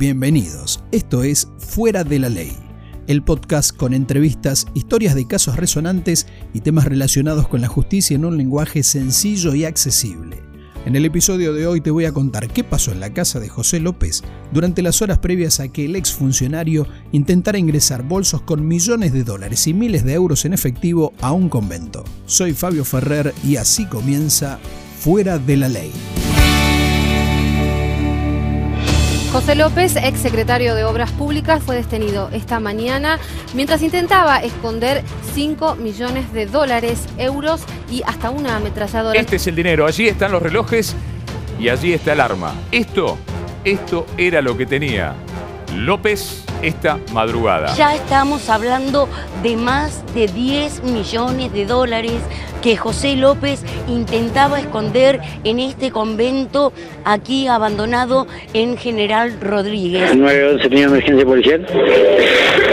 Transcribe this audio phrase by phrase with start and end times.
[0.00, 0.82] Bienvenidos.
[0.92, 2.56] Esto es Fuera de la Ley,
[3.06, 8.24] el podcast con entrevistas, historias de casos resonantes y temas relacionados con la justicia en
[8.24, 10.38] un lenguaje sencillo y accesible.
[10.86, 13.50] En el episodio de hoy te voy a contar qué pasó en la casa de
[13.50, 19.12] José López durante las horas previas a que el exfuncionario intentara ingresar bolsos con millones
[19.12, 22.04] de dólares y miles de euros en efectivo a un convento.
[22.24, 24.60] Soy Fabio Ferrer y así comienza
[24.98, 25.92] Fuera de la Ley.
[29.32, 33.20] José López, ex secretario de Obras Públicas, fue detenido esta mañana
[33.54, 39.20] mientras intentaba esconder 5 millones de dólares, euros y hasta una ametralladora.
[39.20, 40.96] Este es el dinero, allí están los relojes
[41.60, 42.54] y allí está el arma.
[42.72, 43.18] Esto,
[43.62, 45.14] esto era lo que tenía
[45.76, 47.72] López esta madrugada.
[47.76, 49.08] Ya estamos hablando
[49.44, 52.20] de más de 10 millones de dólares
[52.62, 56.72] que José López intentaba esconder en este convento
[57.04, 60.10] aquí abandonado en General Rodríguez.
[60.10, 61.66] ¿El 911 tenía emergencia policial?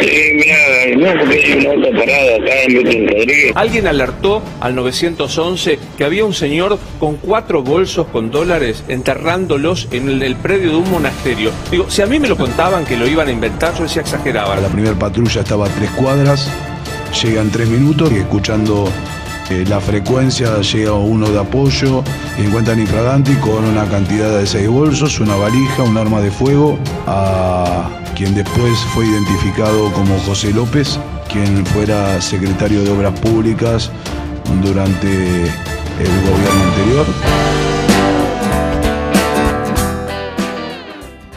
[0.00, 3.52] Sí, mira, no, porque hay una otra parada acá en Rodríguez.
[3.54, 10.08] Alguien alertó al 911 que había un señor con cuatro bolsos con dólares enterrándolos en
[10.08, 11.50] el, el predio de un monasterio.
[11.70, 14.56] Digo, si a mí me lo contaban que lo iban a inventar, yo decía exageraba.
[14.56, 16.50] La primera patrulla estaba a tres cuadras,
[17.22, 18.88] llegan tres minutos y escuchando
[19.50, 22.04] eh, la frecuencia llega uno de apoyo
[22.38, 27.88] encuentran infraganti con una cantidad de seis bolsos, una valija, un arma de fuego, a
[28.14, 30.98] quien después fue identificado como José López,
[31.32, 33.90] quien fuera secretario de Obras Públicas
[34.62, 37.06] durante el gobierno anterior.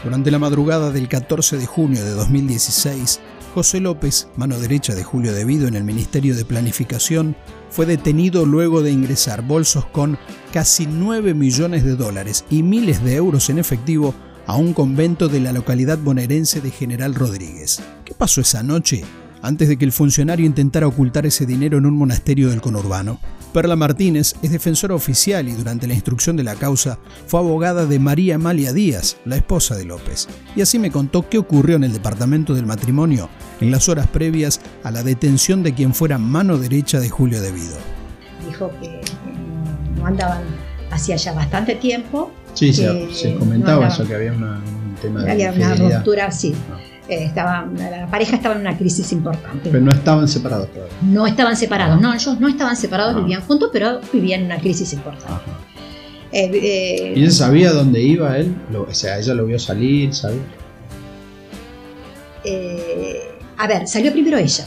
[0.04, 3.20] Durante la madrugada del 14 de junio de 2016,
[3.54, 7.36] José López, mano derecha de Julio Devido en el Ministerio de Planificación,
[7.70, 10.18] fue detenido luego de ingresar bolsos con
[10.52, 14.14] casi 9 millones de dólares y miles de euros en efectivo
[14.46, 17.82] a un convento de la localidad bonaerense de General Rodríguez.
[18.06, 19.04] ¿Qué pasó esa noche?
[19.42, 23.20] Antes de que el funcionario intentara ocultar ese dinero en un monasterio del conurbano.
[23.52, 27.98] Perla Martínez es defensora oficial y durante la instrucción de la causa fue abogada de
[27.98, 30.26] María Amalia Díaz, la esposa de López.
[30.56, 33.28] Y así me contó qué ocurrió en el departamento del matrimonio
[33.60, 37.76] en las horas previas a la detención de quien fuera mano derecha de Julio Devido.
[38.46, 39.00] Dijo que
[39.96, 40.42] no andaban
[40.90, 42.30] hacía ya bastante tiempo.
[42.54, 46.30] Sí, se, se, comentaba no eso, que había una, un tema de Había una ruptura,
[46.30, 46.54] sí.
[47.12, 49.68] Eh, estaba, la pareja estaba en una crisis importante.
[49.70, 50.96] Pero no estaban separados todavía.
[51.02, 53.20] No estaban separados, no, ellos no estaban separados, ah.
[53.20, 55.50] vivían juntos, pero vivían en una crisis importante.
[56.32, 58.54] Eh, eh, ¿Y ella sabía dónde iba él?
[58.70, 60.38] Lo, o sea, ella lo vio salir, ¿sabes?
[63.58, 64.64] a ver, salió primero ella.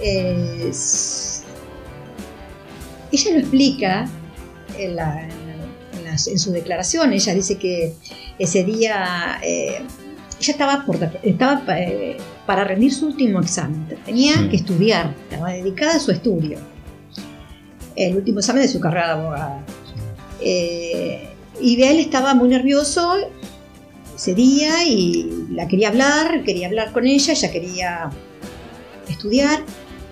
[0.00, 0.72] ella
[3.30, 4.08] lo explica
[4.78, 7.12] en, la, en, la, en, su declaración.
[7.12, 7.94] Ella dice que
[8.38, 9.38] ese día
[10.42, 12.16] ella estaba, por, estaba eh,
[12.46, 14.48] para rendir su último examen, tenía sí.
[14.48, 16.58] que estudiar, estaba dedicada a su estudio,
[17.94, 19.60] el último examen de su carrera de abogada.
[20.40, 21.28] Eh,
[21.60, 23.14] y él estaba muy nervioso
[24.16, 28.10] ese día y la quería hablar, quería hablar con ella, ella quería
[29.08, 29.60] estudiar.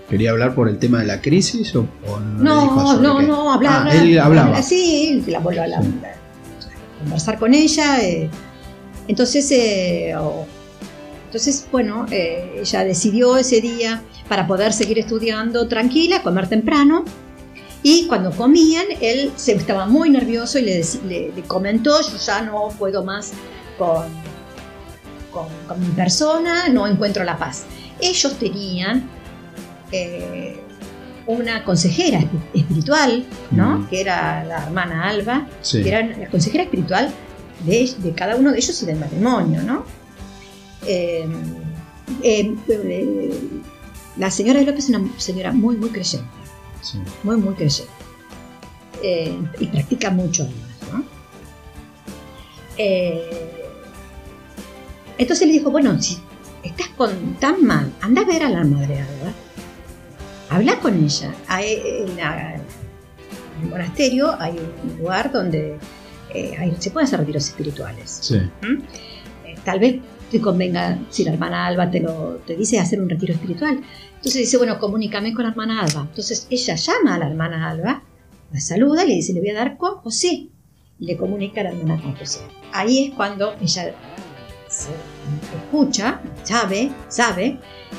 [0.09, 2.43] ¿Quería hablar por el tema de la crisis o, o no?
[2.43, 3.87] No, no, no, hablar.
[3.87, 4.61] Ah, él hablaba.
[4.61, 5.87] Sí, la la, sí.
[5.87, 8.01] a conversar con ella.
[8.01, 8.29] Eh,
[9.11, 10.45] entonces, eh, oh,
[11.25, 17.03] entonces bueno, eh, ella decidió ese día para poder seguir estudiando tranquila, comer temprano.
[17.83, 22.41] Y cuando comían, él se estaba muy nervioso y le, le, le comentó, yo ya
[22.41, 23.33] no puedo más
[23.77, 24.05] con,
[25.29, 27.65] con, con, mi persona, no encuentro la paz.
[27.99, 29.09] Ellos tenían
[29.91, 30.57] eh,
[31.27, 32.23] una consejera
[32.53, 33.79] espiritual, ¿no?
[33.79, 33.87] Mm.
[33.87, 35.83] Que era la hermana Alba, sí.
[35.83, 37.11] que era la consejera espiritual
[37.65, 39.83] de, de, cada uno de ellos y del matrimonio, ¿no?
[40.85, 41.27] Eh,
[42.23, 43.39] eh, eh,
[44.17, 46.29] la señora López es una señora muy, muy creyente.
[46.81, 46.99] Sí.
[47.23, 47.91] Muy, muy creyente.
[49.03, 51.21] y practica mucho además, ¿no?
[55.17, 56.17] entonces le dijo, bueno, si
[56.63, 59.33] estás con tan mal, anda a ver a la madre Alba.
[60.49, 61.33] Habla con ella.
[61.47, 62.61] Hay, en, la, en
[63.61, 65.77] el monasterio hay un lugar donde
[66.33, 68.19] eh, se pueden hacer retiros espirituales.
[68.21, 68.37] Sí.
[68.37, 68.81] ¿Mm?
[69.45, 69.95] Eh, tal vez
[70.31, 73.81] te convenga, si la hermana Alba te, lo, te dice hacer un retiro espiritual.
[74.15, 76.01] Entonces dice, bueno, comunícame con la hermana Alba.
[76.01, 78.03] Entonces ella llama a la hermana Alba,
[78.51, 80.47] la saluda y le dice, le voy a dar con José.
[80.99, 82.39] Y le comunica a la hermana con José.
[82.71, 83.93] Ahí es cuando ella
[84.69, 84.89] se
[85.65, 87.57] escucha, sabe, sabe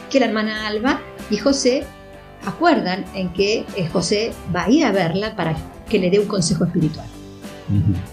[0.08, 1.00] que la hermana Alba
[1.30, 1.84] y José
[2.46, 5.54] acuerdan en que eh, José va a ir a verla para
[5.88, 7.06] que le dé un consejo espiritual.
[7.68, 8.11] Uh -huh.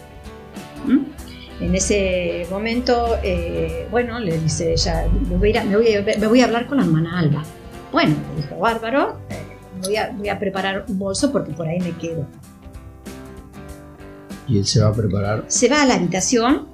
[1.59, 6.27] En ese momento, eh, bueno, le dice ella, me voy, a, me, voy a, me
[6.27, 7.43] voy, a, hablar con la hermana Alba.
[7.91, 9.35] Bueno, le dijo, bárbaro, eh,
[9.83, 12.25] voy, a, voy a preparar un bolso porque por ahí me quedo.
[14.47, 15.43] ¿Y él se va a preparar?
[15.47, 16.67] Se va a la habitación,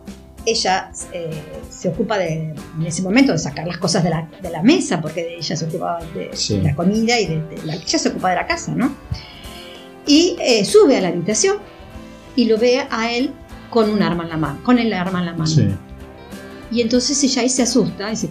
[0.46, 4.50] ella eh, se ocupa de, en ese momento de sacar las cosas de la, de
[4.52, 6.58] la mesa, porque ella se ocupaba de, sí.
[6.58, 8.96] de la comida y de, la, ella se ocupa de la casa, ¿no?
[10.06, 11.58] Y eh, sube a la habitación
[12.36, 13.34] y lo ve a él
[13.76, 15.48] con un arma en la mano, con el arma en la mano.
[15.48, 15.68] Sí.
[16.72, 18.30] Y entonces ella ahí se asusta y dice,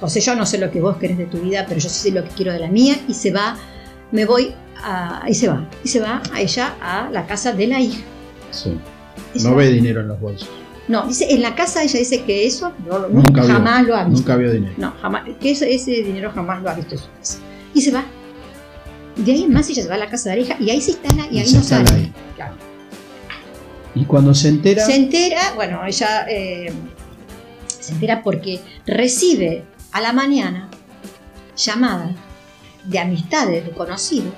[0.00, 2.10] José, yo no sé lo que vos querés de tu vida, pero yo sí sé
[2.10, 3.56] lo que quiero de la mía y se va,
[4.10, 4.52] me voy
[4.82, 8.02] a, y se va, y se va a ella a la casa de la hija.
[8.50, 8.76] Sí.
[9.44, 10.48] No ve dinero en los bolsos.
[10.88, 14.04] No, dice, en la casa ella dice que eso no, nunca jamás vio, lo ha
[14.06, 14.18] visto.
[14.18, 14.74] Nunca vio dinero.
[14.76, 17.38] No, jamás, que eso, ese dinero jamás lo ha visto en su casa.
[17.74, 18.04] Y se va.
[19.14, 20.80] De ahí en más ella se va a la casa de la hija y ahí
[20.80, 21.90] se instala y, y ahí no sale.
[21.92, 22.12] Ahí.
[22.34, 22.69] Claro.
[23.94, 24.84] Y cuando se entera.
[24.84, 26.72] Se entera, bueno, ella eh,
[27.66, 30.68] se entera porque recibe a la mañana
[31.56, 32.14] llamadas
[32.84, 34.32] de amistades, de conocidos,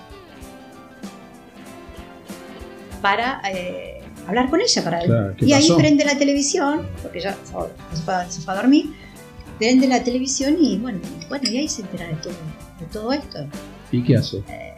[3.00, 4.84] para eh, hablar con ella.
[4.84, 7.52] Para claro, y ahí prende la televisión, porque ella se
[8.02, 8.94] fue, se fue a dormir,
[9.58, 12.34] prende la televisión y bueno, bueno, y ahí se entera de todo,
[12.80, 13.46] de todo esto.
[13.90, 14.38] ¿Y qué hace?
[14.48, 14.74] Eh,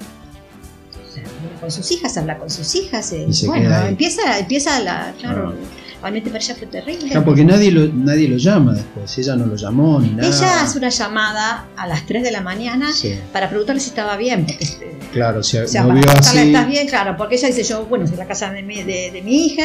[1.61, 6.01] con sus hijas, habla con sus hijas, eh, bueno, empieza, empieza la, claro, ah.
[6.03, 7.07] realmente para ella fue terrible.
[7.09, 10.29] Claro, porque nadie lo, nadie lo llama después, ella no lo llamó ni nada.
[10.29, 13.15] Ella hace una llamada a las 3 de la mañana sí.
[13.33, 16.39] para preguntarle si estaba bien, porque este, Claro, si o sea, no para vio así.
[16.39, 16.87] ¿estás bien?
[16.89, 19.65] Claro, porque ella dice yo, bueno, es la casa de mi, de, de mi hija,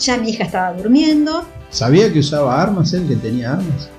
[0.00, 1.46] ya mi hija estaba durmiendo.
[1.70, 3.90] ¿Sabía que usaba armas él, que tenía armas?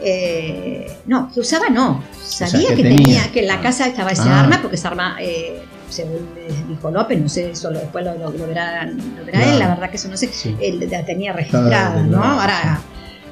[0.00, 2.04] Eh, no, que usaba no.
[2.22, 2.96] Sabía O sea, que que, tenía.
[3.04, 3.32] tenía.
[3.32, 4.40] que en la casa estaba ese Ah.
[4.40, 6.28] arma, porque esa arma, eh, según
[6.68, 9.52] dijo López, no sé, eso lo- después lo, lo- lo verá, lo verá Claro.
[9.52, 10.56] él, la verdad que eso no sé, Sí.
[10.60, 12.22] él la tenía registrada, ¿no?
[12.22, 12.80] Ahora,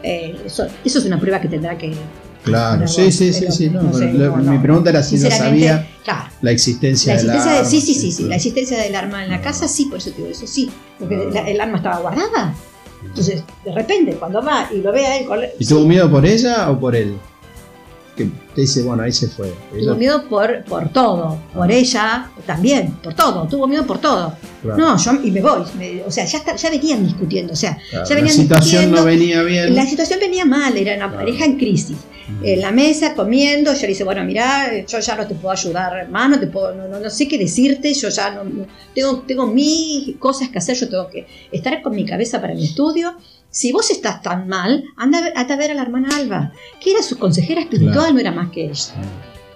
[0.03, 1.93] eh, eso, eso es una prueba que tendrá que.
[2.45, 3.71] Claro, Pero sí, sí, sí, sí.
[3.71, 6.29] No, no sé, no, mi pregunta era si no sabía Claro.
[6.43, 9.25] la existencia, La del existencia de, arma, sí, sí, sí, sí, la existencia del arma
[9.25, 11.99] en la casa, sí, por eso te digo, eso sí, porque la- el arma estaba
[11.99, 12.55] guardada.
[13.05, 16.25] Entonces, de repente, cuando va y lo ve a él, con- ¿Y tuvo miedo por
[16.25, 17.17] ella o por él?
[18.17, 18.25] Que
[18.55, 19.53] te dice, bueno, ahí se fue.
[19.71, 24.33] tuvo Ella- miedo por, por todo, por ella también, por todo, tuvo miedo por todo.
[24.63, 27.57] claro, No, yo y me voy, me- o sea, ya, está- ya venían discutiendo, o
[27.57, 28.97] sea, claro, ya la venían situación discutiendo.
[29.01, 29.75] no venía bien.
[29.75, 31.19] La situación venía mal, era una Claro.
[31.27, 31.97] pareja en crisis.
[32.43, 35.97] En la mesa, comiendo, yo le dice, bueno, mira, yo ya no te puedo ayudar,
[35.97, 39.47] hermano, te puedo, no, no, no sé qué decirte, yo ya no, no- tengo, tengo
[39.47, 43.15] mis cosas que hacer, yo tengo que estar con mi cabeza para mi estudio.
[43.57, 46.53] Si vos estás tan mal, anda a ver, anda a, ver a la hermana Alba,
[46.79, 48.13] que era su consejera espiritual, Claro.
[48.13, 48.93] no era más que ella.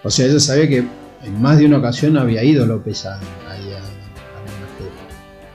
[0.02, 3.20] O sea, ella sabía que en más de una ocasión había ido López a, a-.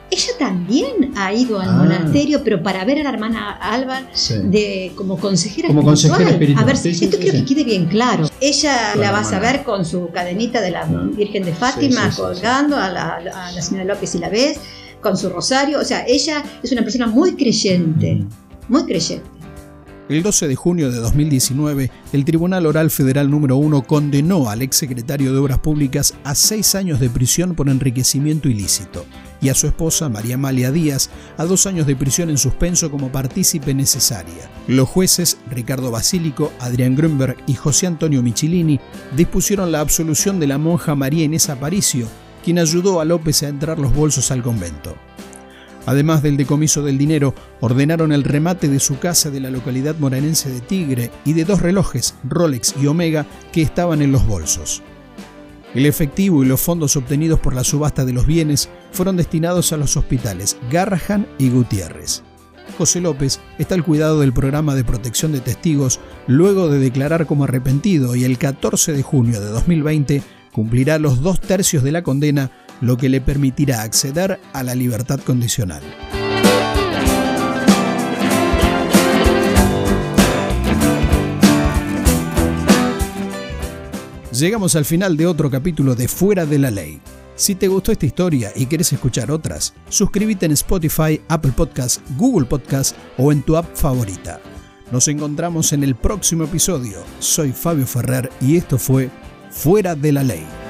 [0.08, 1.72] Ella también ha ido al Ah.
[1.72, 4.34] monasterio, pero para ver a la hermana Alba Sí.
[4.44, 6.10] de como consejera Como espiritual.
[6.12, 8.30] consejera espiritual, A ver, sí, esto sí, quiero que quede bien claro.
[8.40, 11.08] Ella Con la vas a ver con su cadenita de la Ah.
[11.16, 14.60] Virgen de Fátima colgando A, la, a la señora López y la ves
[15.06, 15.78] con su rosario.
[15.78, 18.28] O sea, ella es una persona muy creyente, Mm.
[18.68, 19.24] muy creyente.
[20.08, 25.32] El 12 de junio de 2019, el Tribunal Oral Federal número 1 condenó al exsecretario
[25.32, 29.04] de Obras Públicas a seis años de prisión por enriquecimiento ilícito
[29.40, 33.10] y a su esposa, María Amalia Díaz, a dos años de prisión en suspenso como
[33.10, 34.48] partícipe necesaria.
[34.68, 38.78] Los jueces Ricardo Basílico, Adrián Grunberg y José Antonio Michilini
[39.16, 42.06] dispusieron la absolución de la monja María Inés Aparicio,
[42.46, 44.94] quien ayudó a López a entrar los bolsos al convento.
[45.84, 50.48] Además del decomiso del dinero, ordenaron el remate de su casa de la localidad moranense
[50.48, 54.80] de Tigre y de dos relojes, Rolex y Omega, que estaban en los bolsos.
[55.74, 59.76] El efectivo y los fondos obtenidos por la subasta de los bienes fueron destinados a
[59.76, 62.22] los hospitales Garrahan y Gutiérrez.
[62.78, 65.98] José López está al cuidado del programa de protección de testigos
[66.28, 70.22] luego de declarar como arrepentido y el 14 de junio de 2020
[70.56, 75.20] cumplirá los dos tercios de la condena, lo que le permitirá acceder a la libertad
[75.20, 75.82] condicional.
[84.32, 87.02] Llegamos al final de otro capítulo de Fuera de la Ley.
[87.34, 92.46] Si te gustó esta historia y quieres escuchar otras, suscríbete en Spotify, Apple Podcasts, Google
[92.46, 94.40] Podcasts o en tu app favorita.
[94.90, 97.00] Nos encontramos en el próximo episodio.
[97.18, 99.10] Soy Fabio Ferrer y esto fue
[99.56, 100.65] Fuera de la Ley.